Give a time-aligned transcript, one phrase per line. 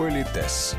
[0.00, 0.76] Политес.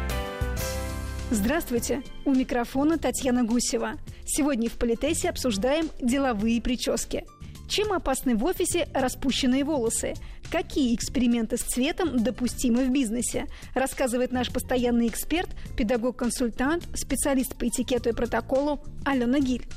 [1.30, 2.02] Здравствуйте!
[2.26, 4.00] У микрофона Татьяна Гусева.
[4.26, 7.28] Сегодня в Политесе обсуждаем деловые прически.
[7.70, 10.16] Чем опасны в офисе распущенные волосы?
[10.52, 13.46] Какие эксперименты с цветом допустимы в бизнесе?
[13.76, 19.68] Рассказывает наш постоянный эксперт, педагог-консультант, специалист по этикету и протоколу Алена Гиль.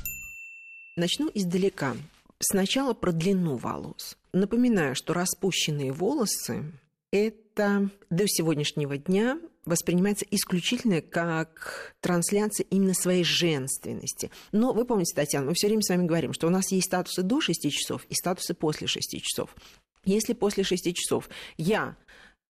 [0.95, 1.93] Начну издалека.
[2.39, 4.17] Сначала про длину волос.
[4.33, 6.63] Напоминаю, что распущенные волосы–
[7.11, 14.31] это до сегодняшнего дня воспринимается исключительно как трансляция именно своей женственности.
[14.51, 17.23] Но вы помните, Татьяна, мы все время с вами говорим, что у нас есть статусы
[17.23, 19.55] до 6 часов и статусы после 6 часов.
[20.03, 21.97] Если после 6 часов я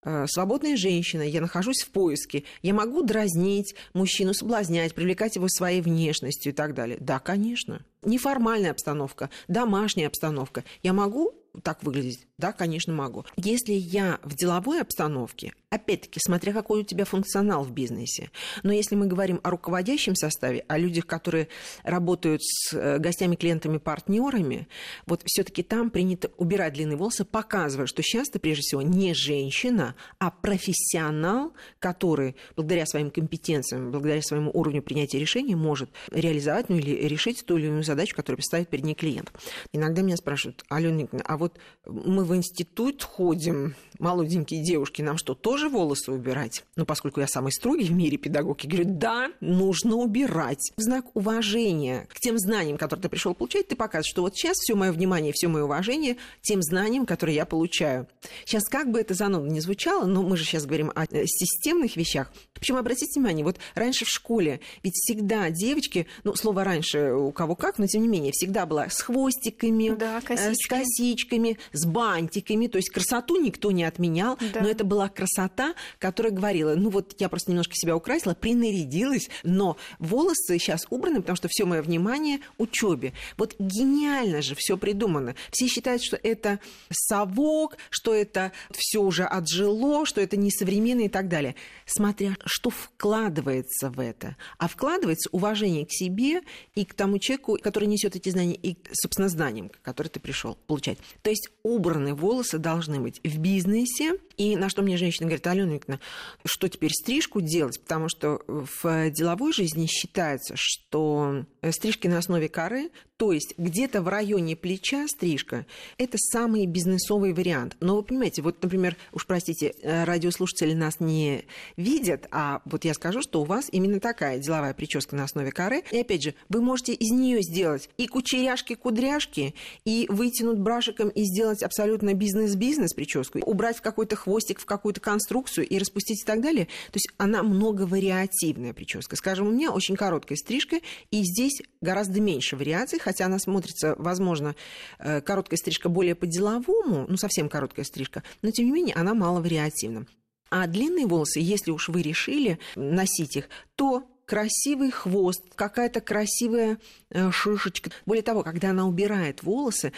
[0.04, 5.82] э, свободная женщина, я нахожусь в поиске, я могу дразнить мужчину, соблазнять, привлекать его своей
[5.82, 6.98] внешностью и так далее.
[7.00, 7.86] Да, конечно.
[8.04, 10.66] Неформальная обстановка, домашняя обстановка.
[10.84, 11.34] Я могу
[11.64, 12.28] так выглядеть?
[12.38, 13.26] Да, конечно, могу.
[13.38, 18.30] Если я в деловой обстановке, опять-таки, смотря какой у тебя функционал в бизнесе,
[18.64, 21.48] но если мы говорим о руководящем составе, о людях, которые
[21.84, 24.68] работают с э, гостями, клиентами, партнерами,
[25.06, 29.96] вот все-таки там принято убирать длинные волосы, показывая, что сейчас ты прежде всего не женщина,
[30.20, 37.08] а профессионал, который благодаря своим компетенциям, благодаря своему уровню принятия решений может реализовать ну, или
[37.08, 39.32] решить ту или иную задачу, которую поставит перед ней клиент.
[39.72, 45.18] Иногда меня спрашивают, Алена Николаевна, а вот вот мы в институт ходим, молоденькие девушки, нам
[45.18, 46.64] что, тоже волосы убирать?
[46.76, 50.72] Ну, поскольку я самый строгий в мире педагог, я говорю, да, нужно убирать.
[50.78, 54.58] В знак уважения к тем знаниям, которые ты пришел получать, ты показываешь, что вот сейчас
[54.58, 58.08] все мое внимание, все мое уважение тем знаниям, которые я получаю.
[58.46, 61.96] Сейчас как бы это занудно не звучало, но мы же сейчас говорим о э, системных
[61.96, 62.32] вещах.
[62.54, 67.56] Причем обратите внимание, вот раньше в школе ведь всегда девочки, ну, слово раньше у кого
[67.56, 72.68] как, но тем не менее, всегда была с хвостиками, да, э, с косичками, с бантиками,
[72.68, 74.62] то есть красоту никто не отменял, да.
[74.62, 79.78] но это была красота, которая говорила, ну вот я просто немножко себя украсила, принарядилась, но
[80.00, 83.14] волосы сейчас убраны, потому что все мое внимание учебе.
[83.38, 85.36] Вот гениально же все придумано.
[85.52, 86.60] Все считают, что это
[86.90, 91.56] совок, что это все уже отжило, что это несовременно и так далее.
[91.86, 94.36] Смотря что вкладывается в это.
[94.58, 96.42] А вкладывается уважение к себе
[96.76, 100.98] и к тому человеку, который несет эти знания, и, собственно, знаниям, которые ты пришел получать.
[101.22, 105.48] То есть убраны волосы должны быть в бизнесе бизнесе и на что мне женщина говорит,
[105.48, 106.02] Алена Викторовна,
[106.46, 107.80] что теперь стрижку делать?
[107.82, 114.10] Потому что в деловой жизни считается, что стрижки на основе коры то есть где-то в
[114.10, 115.66] районе плеча стрижка–
[115.98, 117.78] это самый бизнесовый вариант.
[117.80, 121.46] Но вы понимаете, вот, например, уж простите, э, радиослушатели нас не
[121.78, 125.84] видят, а вот я скажу, что у вас именно такая деловая прическа на основе коры.
[125.92, 131.64] И опять же, вы можете из нее сделать и кучеряшки-кудряшки, и вытянуть брашиком и сделать
[131.64, 136.66] абсолютно бизнес-бизнес прическу, убрать в какой-то хвостик, в какую-то конструкцию и распустить и так далее.
[136.66, 139.16] То есть она многовариативная прическа.
[139.16, 140.80] Скажем, у меня очень короткая стрижка,
[141.12, 144.56] и здесь гораздо меньше вариаций, хотя она смотрится, возможно,
[145.00, 150.08] э, короткая стрижка более по-деловому, ну, совсем короткая стрижка, но, тем не менее, она маловариативна.
[150.50, 156.80] А длинные волосы, если уж вы решили носить их, то красивый хвост, какая-то красивая
[157.12, 157.92] э, шишечка.
[158.06, 159.94] Более того, когда она убирает волосы,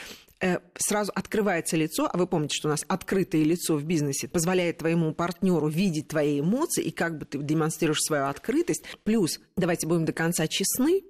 [0.77, 5.13] сразу открывается лицо, а вы помните, что у нас открытое лицо в бизнесе позволяет твоему
[5.13, 8.83] партнеру видеть твои эмоции и как бы ты демонстрируешь свою открытость.
[9.03, 11.03] Плюс, давайте будем до конца честны,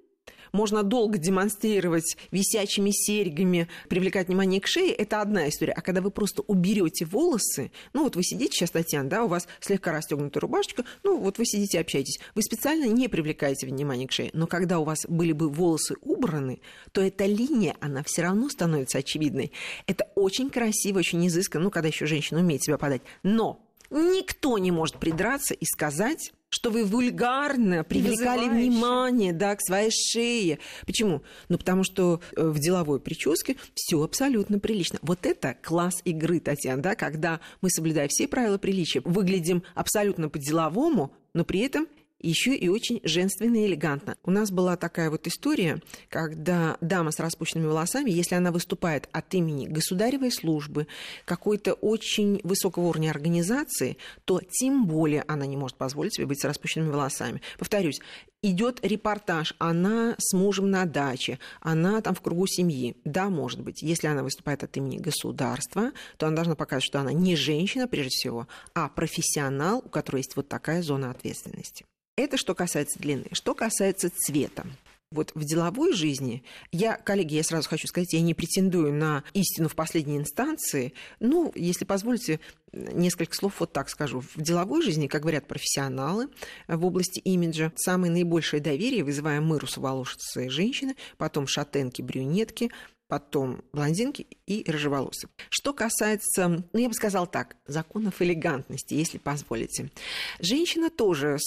[0.52, 5.74] можно долго демонстрировать висячими серьгами, привлекать внимание к шее, это одна история.
[5.74, 9.48] А когда вы просто уберете волосы, ну вот вы сидите сейчас, Татьяна, да, у вас
[9.60, 14.30] слегка расстегнутая рубашечка, ну вот вы сидите, общаетесь, вы специально не привлекаете внимание к шее,
[14.34, 19.00] но когда у вас были бы волосы убраны, то эта линия, она все равно становится
[19.00, 19.52] очевидной.
[19.86, 23.02] Это очень красиво, очень изысканно, ну, когда еще женщина умеет себя подать.
[23.24, 29.92] Но никто не может придраться и сказать, что вы вульгарно привлекали внимание да, к своей
[29.92, 30.60] шее.
[30.86, 31.22] Почему?
[31.50, 35.00] Ну, потому что э, в деловой прическе все абсолютно прилично.
[35.02, 41.12] Вот это класс игры, Татьяна, да, когда мы, соблюдая все правила приличия, выглядим абсолютно по-деловому,
[41.34, 41.88] но при этом
[42.20, 44.18] еще и очень женственно и элегантно.
[44.24, 49.34] У нас была такая вот история, когда дама с распущенными волосами, если она выступает от
[49.34, 50.88] имени государевой службы,
[51.26, 56.46] какой-то очень высокого уровня организации, то тем более она не может позволить себе быть с
[56.46, 57.42] распущенными волосами.
[57.58, 58.00] Повторюсь,
[58.42, 62.96] идет репортаж, она с мужем на даче, она там в кругу семьи.
[63.04, 67.14] Да, может быть, если она выступает от имени государства, то она должна показать, что она
[67.14, 71.86] не женщина, прежде всего, а профессионал, у которого есть вот такая зона ответственности.
[72.18, 73.28] Это что касается длины.
[73.32, 74.66] Что касается цвета.
[75.12, 76.44] Вот в деловой жизни,
[76.74, 80.94] я, коллеги, я сразу хочу сказать, я не претендую на истину в последней инстанции.
[81.22, 82.42] Ну, если позволите,
[82.74, 84.20] несколько слов вот так скажу.
[84.20, 86.28] В деловой жизни, как говорят профессионалы
[86.68, 92.72] в области имиджа, самое наибольшее доверие вызываем мы, русоволосые женщины, потом шатенки, брюнетки,
[93.08, 95.30] потом блондинки и рыжеволосые.
[95.50, 99.92] Что касается, ну, я бы сказала так, законов элегантности, если позволите.
[100.40, 101.38] Женщина тоже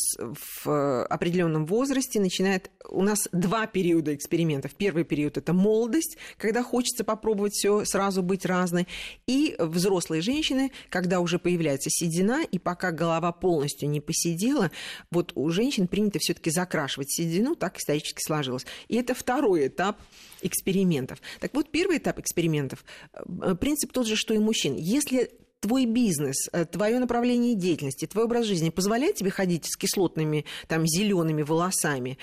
[0.65, 2.71] в определенном возрасте начинает...
[2.89, 4.75] У нас два периода экспериментов.
[4.75, 8.89] Первый период– это молодость, когда хочется попробовать все сразу быть разной.
[9.27, 14.71] И взрослые женщины, когда уже появляется седина, и пока голова полностью не посидела,
[15.11, 18.67] вот у женщин принято все таки закрашивать седину, так исторически сложилось.
[18.89, 20.01] И это второй этап
[20.43, 21.21] экспериментов.
[21.39, 24.77] Так вот, первый этап экспериментов, э, принцип тот же, что и мужчин.
[24.77, 25.31] Если
[25.61, 30.87] твой бизнес, э, твое направление деятельности, твой образ жизни позволяет тебе ходить с кислотными, там,
[30.87, 32.19] зелеными волосами,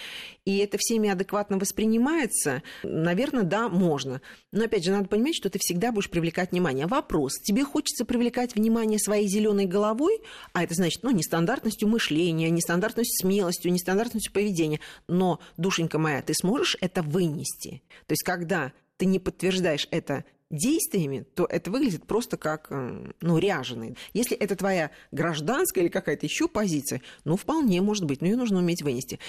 [0.46, 4.22] и это всеми адекватно воспринимается, наверное, да, можно.
[4.52, 6.88] Но опять же, надо понимать, что ты всегда будешь привлекать внимание.
[6.88, 10.20] Вопрос, тебе хочется привлекать внимание своей зеленой головой,
[10.54, 16.76] а это значит, ну, нестандартностью мышления, нестандартностью смелостью, нестандартностью поведения, но, душенька моя, ты сможешь
[16.82, 17.84] это вынести?
[18.08, 23.38] То есть, когда ты не подтверждаешь это действиями, то это выглядит просто как, э, ну,
[23.38, 23.98] ряженый.
[24.14, 28.60] Если это твоя гражданская или какая-то еще позиция, ну, вполне может быть, но ее нужно
[28.60, 29.20] уметь вынести.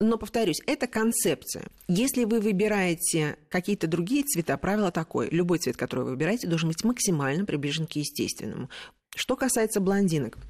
[0.00, 1.68] Но, повторюсь, это концепция.
[1.88, 5.28] Если вы выбираете какие-то другие цвета, правило такое.
[5.30, 8.68] Любой цвет, который вы выбираете, должен быть максимально приближен к естественному.
[9.14, 10.38] Что касается блондинок–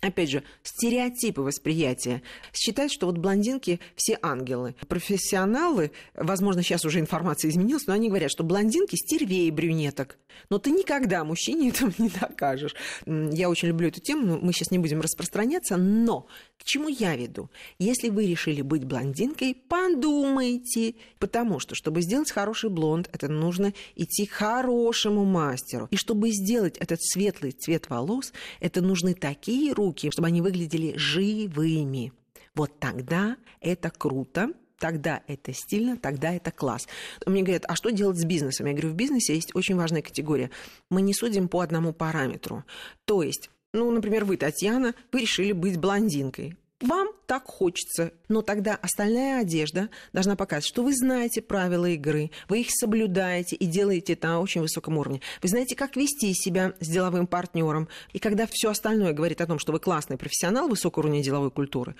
[0.00, 2.22] опять же, стереотипы восприятия.
[2.52, 4.74] Считают, что вот блондинки все ангелы.
[4.88, 10.18] Профессионалы, возможно, сейчас уже информация изменилась, но они говорят, что блондинки стервее брюнеток.
[10.50, 12.74] Но ты никогда мужчине этого не докажешь.
[13.06, 16.26] Я очень люблю эту тему, мы сейчас не будем распространяться, но
[16.62, 17.50] к чему я веду?
[17.80, 24.26] Если вы решили быть блондинкой, подумайте, потому что, чтобы сделать хороший блонд, это нужно идти
[24.26, 25.88] к хорошему мастеру.
[25.90, 32.12] И чтобы сделать этот светлый цвет волос, это нужны такие руки, чтобы они выглядели живыми.
[32.54, 36.86] Вот тогда это круто, тогда это стильно, тогда это класс.
[37.26, 38.66] Мне говорят, а что делать с бизнесом?
[38.66, 40.52] Я говорю, в бизнесе есть очень важная категория.
[40.90, 42.64] Мы не судим по одному параметру.
[43.04, 46.56] То есть ну, например, вы, Татьяна, вы решили быть блондинкой.
[46.82, 52.62] Вам так хочется, но тогда остальная одежда должна показывать, что вы знаете правила игры, вы
[52.62, 55.20] их соблюдаете и делаете это на очень высоком уровне.
[55.42, 57.88] Вы знаете, как вести себя с деловым партнером.
[58.12, 61.94] И когда все остальное говорит о том, что вы классный профессионал высокого уровня деловой культуры,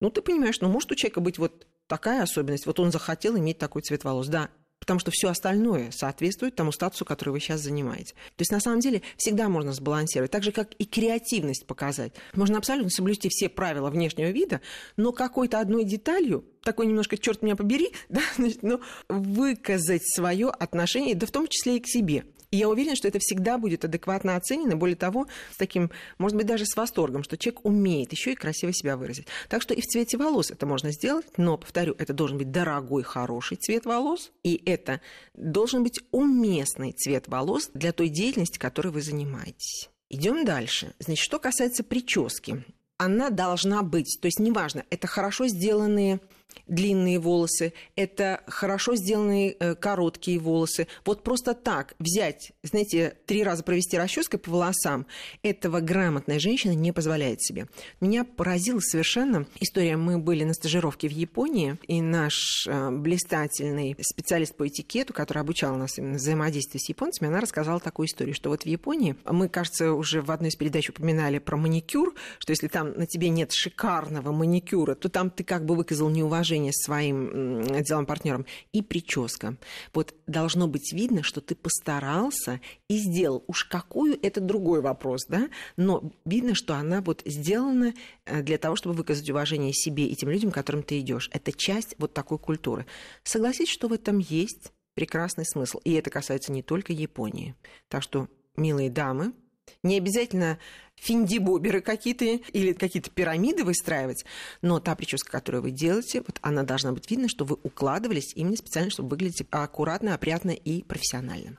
[0.00, 3.58] ну, ты понимаешь, ну, может у человека быть вот такая особенность, вот он захотел иметь
[3.58, 4.28] такой цвет волос.
[4.28, 4.48] Да,
[4.86, 8.14] потому что все остальное соответствует тому статусу, который вы сейчас занимаете.
[8.36, 12.12] То есть, на самом деле, всегда можно сбалансировать, так же, как и креативность показать.
[12.34, 14.60] Можно абсолютно соблюсти все правила внешнего вида,
[14.96, 21.14] но какой-то одной деталью такой немножко, черт меня побери, да, значит, ну, выказать свое отношение,
[21.14, 22.24] да в том числе и к себе.
[22.50, 26.46] И я уверена, что это всегда будет адекватно оценено, более того, с таким, может быть,
[26.46, 29.26] даже с восторгом, что человек умеет еще и красиво себя выразить.
[29.48, 33.02] Так что и в цвете волос это можно сделать, но, повторю, это должен быть дорогой,
[33.02, 35.00] хороший цвет волос, и это
[35.34, 39.90] должен быть уместный цвет волос для той деятельности, которой вы занимаетесь.
[40.08, 40.94] Идем дальше.
[41.00, 42.64] Значит, что касается прически
[42.98, 44.18] она должна быть.
[44.20, 46.20] То есть неважно, это хорошо сделанные
[46.66, 50.86] длинные волосы, это хорошо сделанные э, короткие волосы.
[51.04, 55.06] Вот просто так взять, знаете, три раза провести расческой по волосам,
[55.42, 57.66] этого грамотная женщина не позволяет себе.
[58.00, 59.96] Меня поразила совершенно история.
[59.96, 65.76] Мы были на стажировке в Японии, и наш э, блистательный специалист по этикету, который обучал
[65.76, 69.92] нас именно взаимодействию с японцами, она рассказала такую историю, что вот в Японии, мы, кажется,
[69.92, 74.32] уже в одной из передач упоминали про маникюр, что если там на тебе нет шикарного
[74.32, 79.56] маникюра, то там ты как бы выказал неуважение с своим деловым партнером, и прическа.
[79.92, 83.44] Вот должно быть видно, что ты постарался и сделал.
[83.46, 85.48] Уж какую, это другой вопрос, да?
[85.76, 90.30] Но видно, что она вот сделана э, для того, чтобы выказать уважение себе и тем
[90.30, 91.30] людям, к которым ты идешь.
[91.32, 92.86] Это часть вот такой культуры.
[93.24, 95.78] Согласитесь, что в этом есть прекрасный смысл.
[95.84, 97.54] И это касается не только Японии.
[97.88, 99.32] Так что, милые дамы,
[99.82, 100.58] не обязательно
[100.96, 104.24] финдибоберы какие-то или какие-то пирамиды выстраивать,
[104.62, 108.56] но та прическа, которую вы делаете, вот она должна быть видна, что вы укладывались именно
[108.56, 111.56] специально, чтобы выглядеть аккуратно, опрятно и профессионально.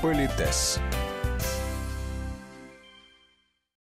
[0.00, 0.78] Политес.